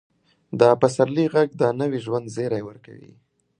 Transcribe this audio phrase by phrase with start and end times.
[0.59, 3.13] د پسرلي ږغ د نوي ژوند زیری ورکوي.